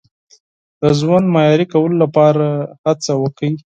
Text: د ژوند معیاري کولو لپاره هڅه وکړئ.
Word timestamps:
د 0.81 0.83
ژوند 0.99 1.25
معیاري 1.33 1.65
کولو 1.73 1.95
لپاره 2.03 2.45
هڅه 2.85 3.11
وکړئ. 3.21 3.51